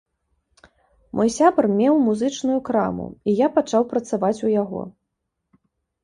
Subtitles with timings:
[1.17, 4.81] Мой сябар меў музычную краму і я пачаў працаваць у яго.